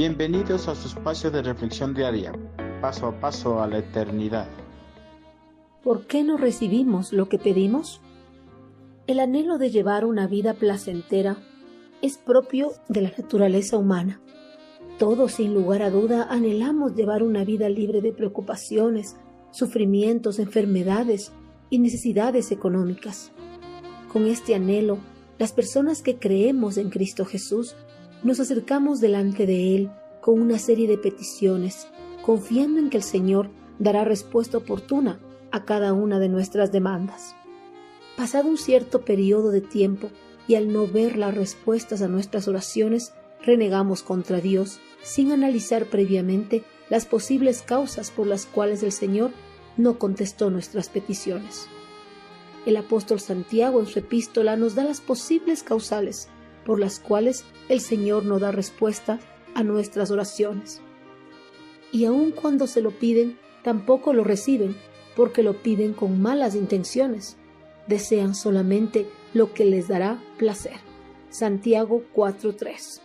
Bienvenidos 0.00 0.66
a 0.66 0.74
su 0.74 0.88
espacio 0.88 1.30
de 1.30 1.42
reflexión 1.42 1.92
diaria, 1.92 2.32
paso 2.80 3.08
a 3.08 3.20
paso 3.20 3.60
a 3.60 3.66
la 3.66 3.80
eternidad. 3.80 4.48
¿Por 5.84 6.06
qué 6.06 6.24
no 6.24 6.38
recibimos 6.38 7.12
lo 7.12 7.28
que 7.28 7.38
pedimos? 7.38 8.00
El 9.06 9.20
anhelo 9.20 9.58
de 9.58 9.68
llevar 9.68 10.06
una 10.06 10.26
vida 10.26 10.54
placentera 10.54 11.36
es 12.00 12.16
propio 12.16 12.72
de 12.88 13.02
la 13.02 13.10
naturaleza 13.10 13.76
humana. 13.76 14.22
Todos, 14.98 15.32
sin 15.32 15.52
lugar 15.52 15.82
a 15.82 15.90
duda, 15.90 16.28
anhelamos 16.30 16.94
llevar 16.94 17.22
una 17.22 17.44
vida 17.44 17.68
libre 17.68 18.00
de 18.00 18.14
preocupaciones, 18.14 19.18
sufrimientos, 19.50 20.38
enfermedades 20.38 21.30
y 21.68 21.78
necesidades 21.78 22.52
económicas. 22.52 23.32
Con 24.10 24.24
este 24.26 24.54
anhelo, 24.54 24.96
las 25.38 25.52
personas 25.52 26.00
que 26.00 26.18
creemos 26.18 26.78
en 26.78 26.88
Cristo 26.88 27.26
Jesús 27.26 27.76
nos 28.22 28.38
acercamos 28.38 29.00
delante 29.00 29.46
de 29.46 29.76
Él 29.76 29.90
con 30.20 30.40
una 30.40 30.58
serie 30.58 30.86
de 30.86 30.98
peticiones, 30.98 31.88
confiando 32.22 32.78
en 32.78 32.90
que 32.90 32.98
el 32.98 33.02
Señor 33.02 33.50
dará 33.78 34.04
respuesta 34.04 34.58
oportuna 34.58 35.20
a 35.50 35.64
cada 35.64 35.92
una 35.92 36.18
de 36.18 36.28
nuestras 36.28 36.72
demandas. 36.72 37.34
Pasado 38.16 38.48
un 38.48 38.58
cierto 38.58 39.04
periodo 39.04 39.50
de 39.50 39.60
tiempo 39.60 40.10
y 40.46 40.54
al 40.54 40.72
no 40.72 40.86
ver 40.86 41.16
las 41.16 41.34
respuestas 41.34 42.02
a 42.02 42.08
nuestras 42.08 42.48
oraciones, 42.48 43.14
renegamos 43.42 44.02
contra 44.02 44.40
Dios 44.40 44.80
sin 45.02 45.32
analizar 45.32 45.86
previamente 45.86 46.64
las 46.90 47.06
posibles 47.06 47.62
causas 47.62 48.10
por 48.10 48.26
las 48.26 48.46
cuales 48.46 48.82
el 48.82 48.92
Señor 48.92 49.30
no 49.76 49.98
contestó 49.98 50.50
nuestras 50.50 50.88
peticiones. 50.88 51.68
El 52.66 52.76
apóstol 52.76 53.20
Santiago 53.20 53.80
en 53.80 53.86
su 53.86 54.00
epístola 54.00 54.56
nos 54.56 54.74
da 54.74 54.84
las 54.84 55.00
posibles 55.00 55.62
causales 55.62 56.28
por 56.66 56.78
las 56.78 57.00
cuales 57.00 57.44
el 57.68 57.80
Señor 57.80 58.24
no 58.24 58.38
da 58.38 58.52
respuesta 58.52 59.18
a 59.60 59.64
nuestras 59.64 60.10
oraciones. 60.10 60.80
Y 61.92 62.04
aun 62.04 62.32
cuando 62.32 62.66
se 62.66 62.80
lo 62.80 62.90
piden, 62.90 63.38
tampoco 63.62 64.12
lo 64.12 64.24
reciben, 64.24 64.76
porque 65.16 65.42
lo 65.42 65.62
piden 65.62 65.92
con 65.92 66.20
malas 66.20 66.54
intenciones. 66.54 67.36
Desean 67.86 68.34
solamente 68.34 69.06
lo 69.34 69.52
que 69.52 69.64
les 69.64 69.88
dará 69.88 70.22
placer. 70.38 70.78
Santiago 71.30 72.02
4:3 72.14 73.00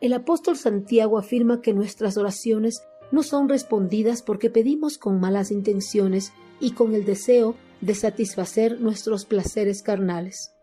El 0.00 0.12
apóstol 0.12 0.56
Santiago 0.56 1.18
afirma 1.18 1.60
que 1.60 1.72
nuestras 1.72 2.16
oraciones 2.16 2.82
no 3.10 3.22
son 3.22 3.48
respondidas 3.48 4.22
porque 4.22 4.50
pedimos 4.50 4.98
con 4.98 5.20
malas 5.20 5.50
intenciones 5.50 6.32
y 6.60 6.72
con 6.72 6.94
el 6.94 7.04
deseo 7.04 7.56
de 7.80 7.94
satisfacer 7.94 8.80
nuestros 8.80 9.24
placeres 9.26 9.82
carnales. 9.82 10.54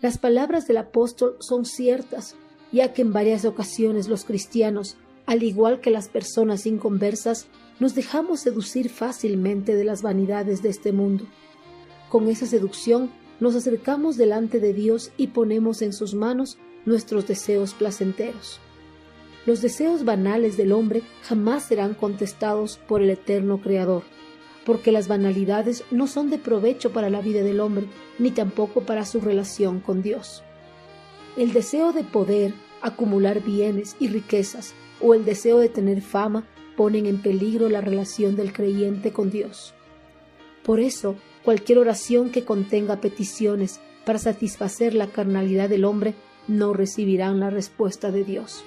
Las 0.00 0.18
palabras 0.18 0.66
del 0.66 0.76
apóstol 0.76 1.36
son 1.40 1.64
ciertas, 1.64 2.36
ya 2.72 2.92
que 2.92 3.02
en 3.02 3.12
varias 3.12 3.44
ocasiones 3.44 4.08
los 4.08 4.24
cristianos, 4.24 4.96
al 5.26 5.42
igual 5.42 5.80
que 5.80 5.90
las 5.90 6.08
personas 6.08 6.66
inconversas, 6.66 7.46
nos 7.78 7.94
dejamos 7.94 8.40
seducir 8.40 8.88
fácilmente 8.88 9.74
de 9.74 9.84
las 9.84 10.02
vanidades 10.02 10.62
de 10.62 10.70
este 10.70 10.92
mundo. 10.92 11.24
Con 12.08 12.28
esa 12.28 12.46
seducción 12.46 13.10
nos 13.40 13.54
acercamos 13.54 14.16
delante 14.16 14.60
de 14.60 14.72
Dios 14.72 15.12
y 15.16 15.28
ponemos 15.28 15.82
en 15.82 15.92
sus 15.92 16.14
manos 16.14 16.58
nuestros 16.86 17.26
deseos 17.26 17.74
placenteros. 17.74 18.60
Los 19.44 19.60
deseos 19.62 20.04
banales 20.04 20.56
del 20.56 20.72
hombre 20.72 21.02
jamás 21.22 21.64
serán 21.64 21.94
contestados 21.94 22.78
por 22.88 23.02
el 23.02 23.10
eterno 23.10 23.60
Creador, 23.60 24.02
porque 24.64 24.90
las 24.90 25.06
banalidades 25.06 25.84
no 25.90 26.06
son 26.06 26.30
de 26.30 26.38
provecho 26.38 26.92
para 26.92 27.10
la 27.10 27.20
vida 27.20 27.42
del 27.42 27.60
hombre, 27.60 27.86
ni 28.18 28.30
tampoco 28.30 28.80
para 28.80 29.04
su 29.04 29.20
relación 29.20 29.80
con 29.80 30.02
Dios. 30.02 30.42
El 31.36 31.52
deseo 31.52 31.92
de 31.92 32.02
poder, 32.02 32.54
acumular 32.80 33.42
bienes 33.42 33.96
y 34.00 34.08
riquezas, 34.08 34.74
o 35.00 35.12
el 35.12 35.24
deseo 35.24 35.58
de 35.58 35.68
tener 35.68 36.00
fama, 36.00 36.44
ponen 36.76 37.06
en 37.06 37.20
peligro 37.20 37.68
la 37.68 37.80
relación 37.80 38.36
del 38.36 38.52
creyente 38.52 39.12
con 39.12 39.30
Dios. 39.30 39.74
Por 40.62 40.80
eso, 40.80 41.16
cualquier 41.44 41.78
oración 41.78 42.30
que 42.30 42.44
contenga 42.44 43.00
peticiones 43.00 43.80
para 44.04 44.18
satisfacer 44.18 44.94
la 44.94 45.08
carnalidad 45.08 45.68
del 45.68 45.84
hombre 45.84 46.14
no 46.48 46.72
recibirán 46.72 47.40
la 47.40 47.50
respuesta 47.50 48.10
de 48.10 48.24
Dios. 48.24 48.64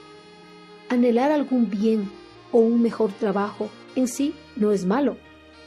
Anhelar 0.89 1.31
algún 1.31 1.69
bien 1.69 2.11
o 2.51 2.59
un 2.59 2.81
mejor 2.81 3.11
trabajo 3.13 3.69
en 3.95 4.07
sí 4.07 4.33
no 4.55 4.71
es 4.71 4.85
malo, 4.85 5.17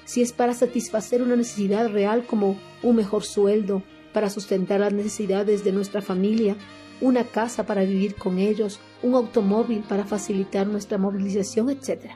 si 0.05 0.23
es 0.23 0.33
para 0.33 0.55
satisfacer 0.55 1.23
una 1.23 1.37
necesidad 1.37 1.91
real 1.91 2.27
como 2.27 2.57
un 2.83 2.97
mejor 2.97 3.25
sueldo, 3.25 3.83
para 4.13 4.31
sustentar 4.31 4.81
las 4.81 4.93
necesidades 4.93 5.65
de 5.65 5.73
nuestra 5.73 6.03
familia, 6.03 6.57
una 7.01 7.25
casa 7.25 7.67
para 7.67 7.85
vivir 7.85 8.15
con 8.15 8.39
ellos, 8.39 8.81
un 9.03 9.15
automóvil 9.15 9.83
para 9.89 10.05
facilitar 10.05 10.67
nuestra 10.67 10.99
movilización, 10.99 11.71
etc. 11.71 12.13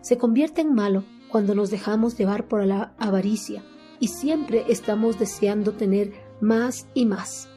Se 0.00 0.16
convierte 0.18 0.60
en 0.62 0.74
malo 0.74 1.04
cuando 1.30 1.54
nos 1.54 1.70
dejamos 1.70 2.16
llevar 2.16 2.46
por 2.46 2.64
la 2.64 2.94
avaricia 2.98 3.62
y 4.00 4.08
siempre 4.08 4.64
estamos 4.68 5.18
deseando 5.18 5.72
tener 5.72 6.12
más 6.40 6.86
y 6.94 7.06
más. 7.06 7.48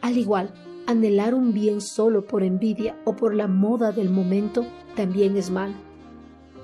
Al 0.00 0.16
igual, 0.16 0.52
Anhelar 0.90 1.34
un 1.34 1.52
bien 1.52 1.80
solo 1.80 2.26
por 2.26 2.42
envidia 2.42 3.00
o 3.04 3.14
por 3.14 3.32
la 3.34 3.46
moda 3.46 3.92
del 3.92 4.10
momento 4.10 4.66
también 4.96 5.36
es 5.36 5.48
mal. 5.48 5.72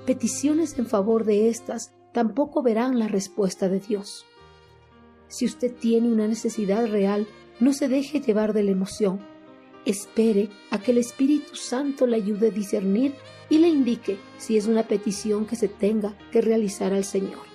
Peticiones 0.05 0.77
en 0.77 0.85
favor 0.85 1.23
de 1.23 1.47
estas 1.47 1.93
tampoco 2.13 2.61
verán 2.61 2.99
la 2.99 3.07
respuesta 3.07 3.69
de 3.69 3.79
Dios. 3.79 4.25
Si 5.27 5.45
usted 5.45 5.73
tiene 5.73 6.07
una 6.07 6.27
necesidad 6.27 6.87
real, 6.87 7.27
no 7.59 7.73
se 7.73 7.87
deje 7.87 8.21
llevar 8.21 8.53
de 8.53 8.63
la 8.63 8.71
emoción. 8.71 9.19
Espere 9.85 10.49
a 10.69 10.79
que 10.79 10.91
el 10.91 10.97
Espíritu 10.97 11.55
Santo 11.55 12.07
le 12.07 12.17
ayude 12.17 12.47
a 12.47 12.51
discernir 12.51 13.13
y 13.49 13.59
le 13.59 13.69
indique 13.69 14.17
si 14.37 14.57
es 14.57 14.67
una 14.67 14.83
petición 14.83 15.45
que 15.45 15.55
se 15.55 15.67
tenga 15.67 16.17
que 16.31 16.41
realizar 16.41 16.93
al 16.93 17.05
Señor. 17.05 17.46